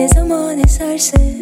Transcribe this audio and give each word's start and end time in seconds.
Ne 0.00 0.08
zaman 0.08 0.58
eserse 0.58 1.36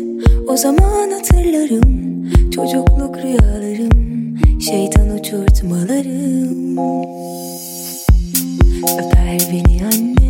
o 0.48 0.56
zaman 0.56 1.10
hatırlarım. 1.10 2.24
Çocukluk 2.50 3.16
rüyalarım 3.16 4.36
Şeytan 4.60 5.18
uçurtmalarım. 5.18 6.78
Öper 8.82 9.40
beni 9.52 9.86
anne. 9.86 10.27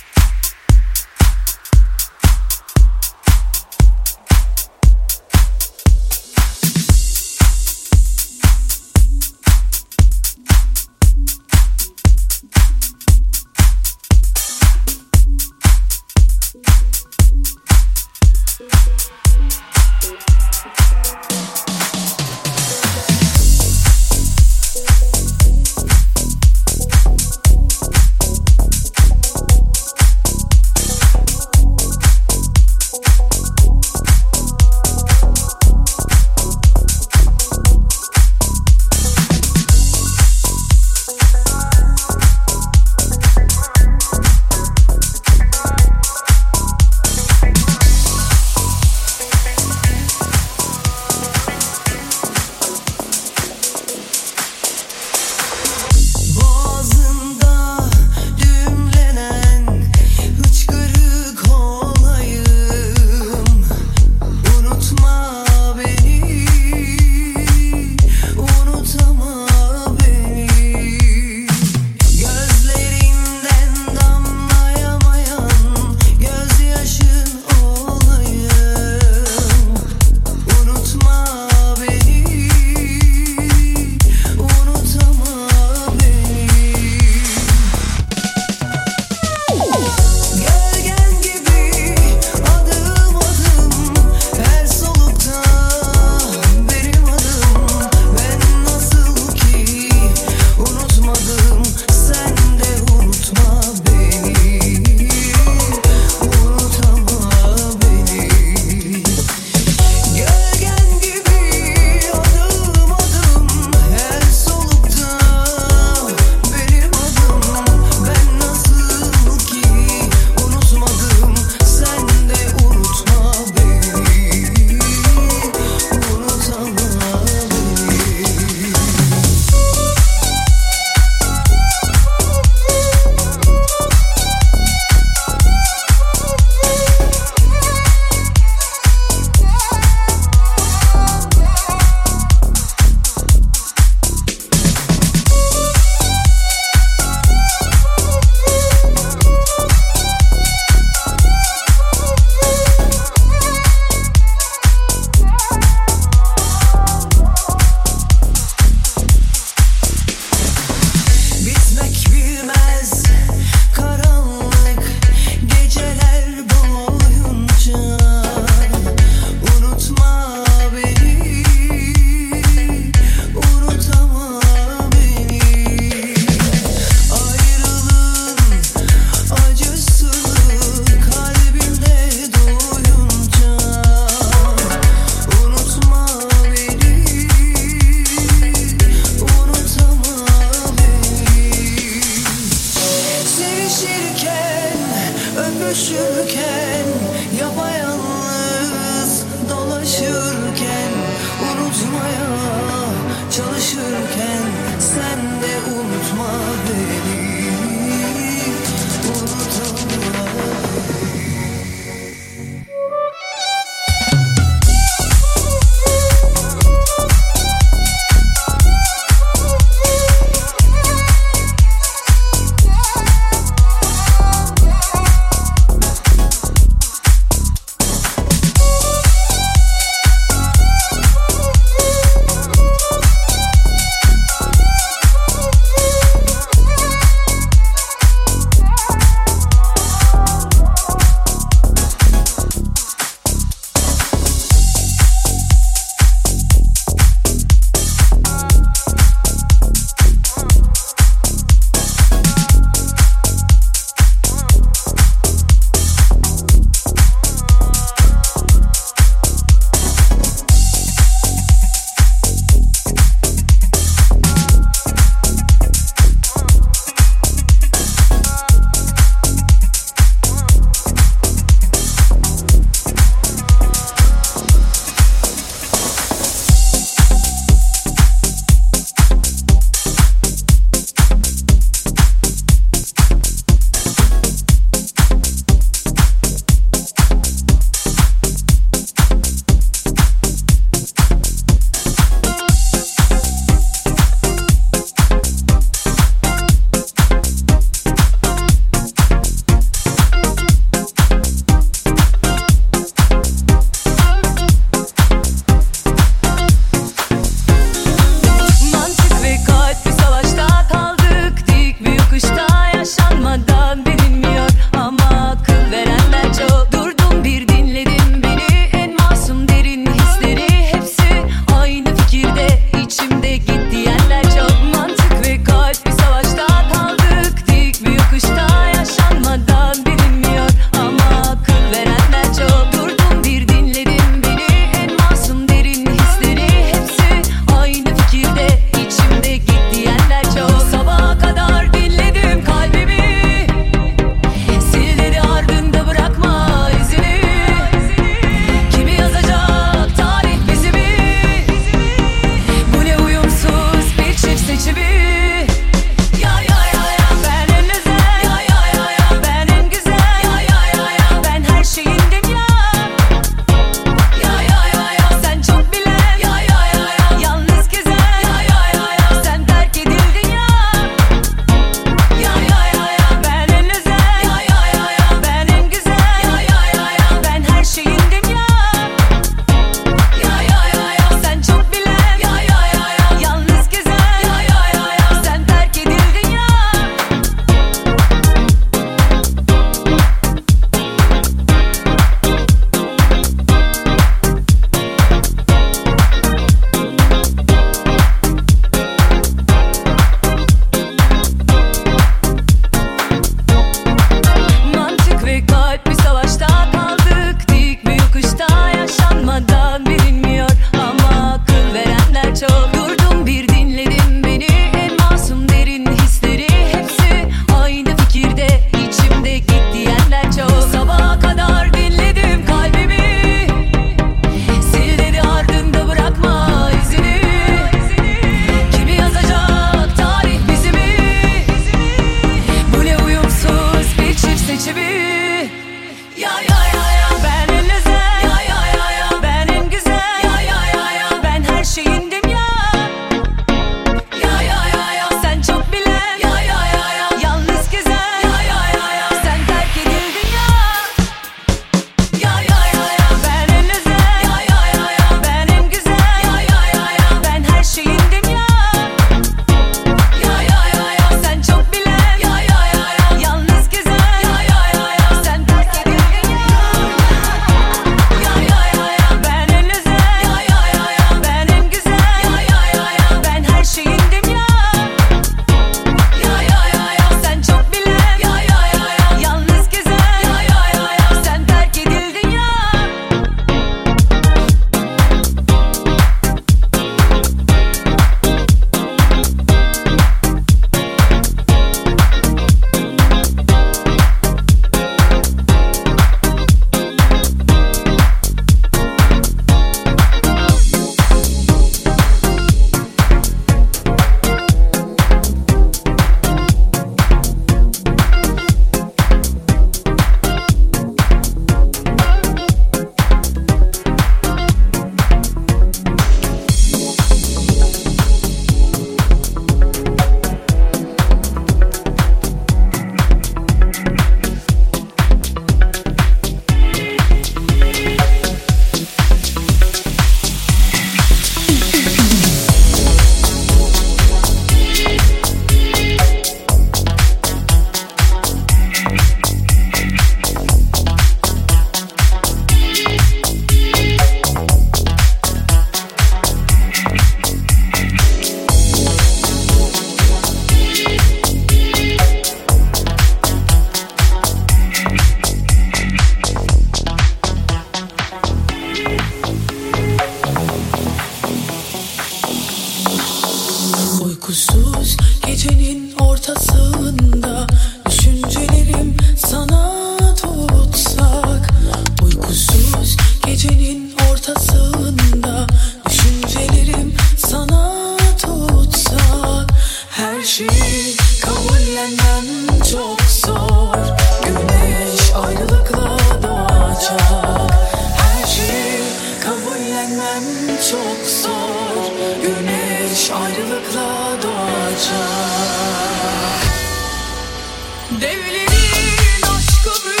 Ayrılığının 598.31 599.21
yasını 599.23 600.00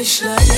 Krishna. 0.00 0.49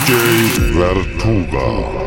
DJ 0.00 0.72
Vertuga. 0.72 1.99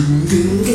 Good. 0.00 0.69